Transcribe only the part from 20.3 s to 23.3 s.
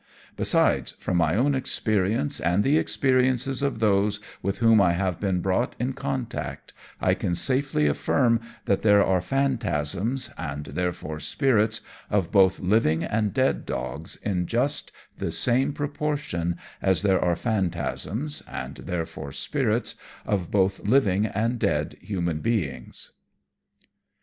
both living and dead human beings.